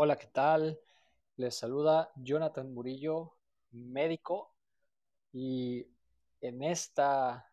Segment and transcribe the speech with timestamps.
[0.00, 0.78] Hola, ¿qué tal?
[1.38, 3.34] Les saluda Jonathan Murillo,
[3.72, 4.54] médico,
[5.32, 5.88] y
[6.40, 7.52] en esta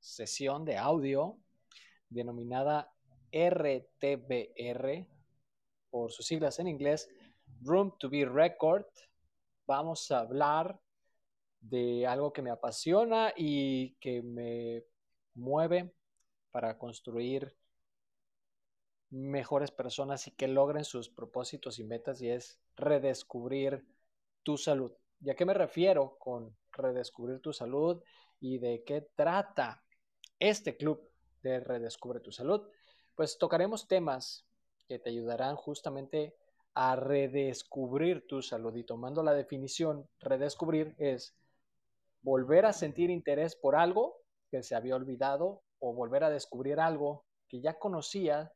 [0.00, 1.38] sesión de audio
[2.08, 2.92] denominada
[3.30, 5.06] RTBR,
[5.90, 7.08] por sus siglas en inglés,
[7.60, 8.86] Room to be Record,
[9.64, 10.80] vamos a hablar
[11.60, 14.82] de algo que me apasiona y que me
[15.34, 15.94] mueve
[16.50, 17.56] para construir
[19.10, 23.84] mejores personas y que logren sus propósitos y metas y es redescubrir
[24.42, 24.92] tu salud.
[25.20, 28.02] ¿Y a qué me refiero con redescubrir tu salud
[28.40, 29.82] y de qué trata
[30.38, 31.10] este club
[31.42, 32.68] de Redescubre tu salud?
[33.14, 34.46] Pues tocaremos temas
[34.86, 36.36] que te ayudarán justamente
[36.74, 41.34] a redescubrir tu salud y tomando la definición, redescubrir es
[42.22, 47.24] volver a sentir interés por algo que se había olvidado o volver a descubrir algo
[47.48, 48.52] que ya conocía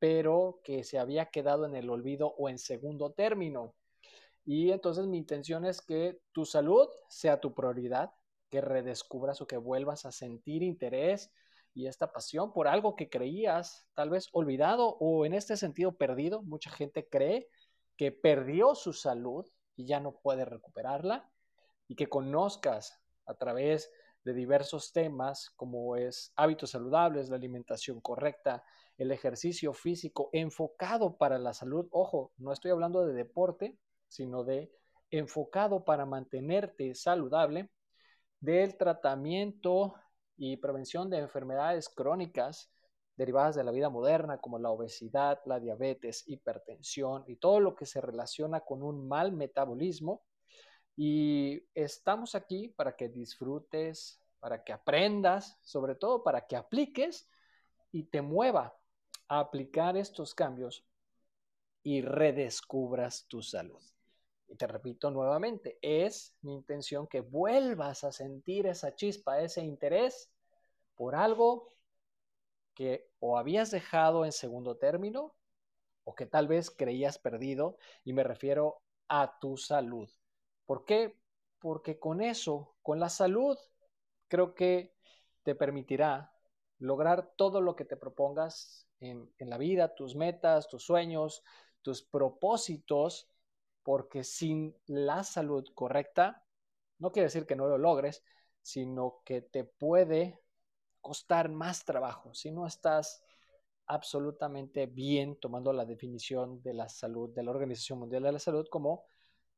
[0.00, 3.76] pero que se había quedado en el olvido o en segundo término.
[4.44, 8.10] Y entonces mi intención es que tu salud sea tu prioridad,
[8.48, 11.30] que redescubras o que vuelvas a sentir interés
[11.74, 16.42] y esta pasión por algo que creías tal vez olvidado o en este sentido perdido.
[16.42, 17.48] Mucha gente cree
[17.96, 21.30] que perdió su salud y ya no puede recuperarla
[21.86, 23.92] y que conozcas a través
[24.24, 28.62] de diversos temas como es hábitos saludables, la alimentación correcta,
[28.98, 31.88] el ejercicio físico enfocado para la salud.
[31.90, 34.70] Ojo, no estoy hablando de deporte, sino de
[35.10, 37.70] enfocado para mantenerte saludable,
[38.40, 39.94] del tratamiento
[40.36, 42.72] y prevención de enfermedades crónicas
[43.16, 47.84] derivadas de la vida moderna, como la obesidad, la diabetes, hipertensión y todo lo que
[47.84, 50.22] se relaciona con un mal metabolismo.
[51.02, 57.26] Y estamos aquí para que disfrutes, para que aprendas, sobre todo para que apliques
[57.90, 58.76] y te mueva
[59.26, 60.84] aplicar estos cambios
[61.82, 63.82] y redescubras tu salud.
[64.46, 70.30] Y te repito nuevamente, es mi intención que vuelvas a sentir esa chispa, ese interés
[70.96, 71.72] por algo
[72.74, 75.34] que o habías dejado en segundo término
[76.04, 80.10] o que tal vez creías perdido y me refiero a tu salud.
[80.70, 81.16] ¿Por qué?
[81.58, 83.58] Porque con eso, con la salud,
[84.28, 84.94] creo que
[85.42, 86.32] te permitirá
[86.78, 91.42] lograr todo lo que te propongas en, la vida, tus metas, tus sueños,
[91.82, 93.28] tus propósitos,
[93.82, 96.46] porque sin la salud correcta,
[97.00, 98.22] no quiere decir que no lo logres,
[98.62, 100.40] sino que te puede
[101.00, 103.24] costar más trabajo si no estás
[103.86, 108.68] absolutamente bien tomando la definición de la salud de la Organización Mundial de la Salud
[108.68, 109.04] como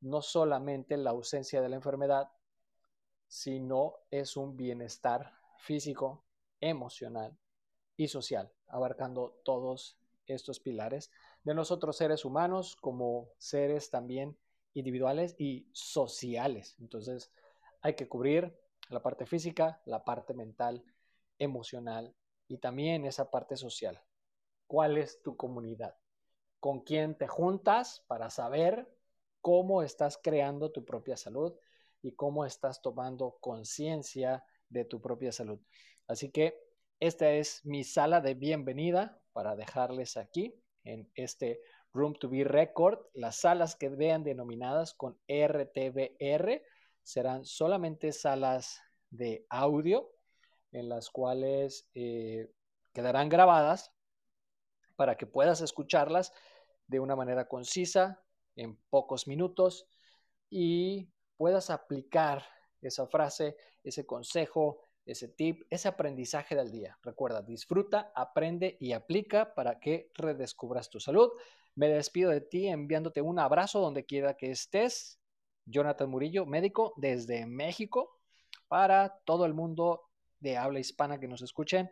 [0.00, 2.30] no solamente la ausencia de la enfermedad,
[3.28, 6.24] sino es un bienestar físico,
[6.60, 7.38] emocional
[7.96, 11.10] y social, abarcando todos estos pilares
[11.44, 14.36] de nosotros seres humanos como seres también
[14.74, 16.76] individuales y sociales.
[16.80, 17.32] Entonces
[17.82, 18.58] hay que cubrir
[18.88, 20.84] la parte física, la parte mental,
[21.38, 22.14] emocional
[22.48, 24.02] y también esa parte social.
[24.66, 25.96] ¿Cuál es tu comunidad?
[26.58, 28.88] ¿Con quién te juntas para saber
[29.40, 31.54] cómo estás creando tu propia salud
[32.02, 35.60] y cómo estás tomando conciencia de tu propia salud?
[36.06, 36.60] Así que
[36.98, 41.60] esta es mi sala de bienvenida para dejarles aquí en este
[41.92, 42.98] Room to Be Record.
[43.14, 46.62] Las salas que vean denominadas con RTBR
[47.02, 48.80] serán solamente salas
[49.10, 50.12] de audio
[50.72, 52.50] en las cuales eh,
[52.92, 53.92] quedarán grabadas
[54.96, 56.32] para que puedas escucharlas
[56.86, 58.22] de una manera concisa
[58.60, 59.86] en pocos minutos
[60.50, 62.44] y puedas aplicar
[62.82, 66.98] esa frase, ese consejo, ese tip, ese aprendizaje del día.
[67.02, 71.30] Recuerda, disfruta, aprende y aplica para que redescubras tu salud.
[71.74, 75.18] Me despido de ti enviándote un abrazo donde quiera que estés.
[75.64, 78.18] Jonathan Murillo, médico desde México,
[78.68, 80.02] para todo el mundo
[80.40, 81.90] de habla hispana que nos escuchen.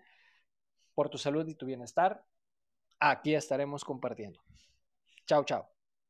[0.94, 2.24] Por tu salud y tu bienestar,
[2.98, 4.40] aquí estaremos compartiendo.
[5.26, 5.77] Chao, chao.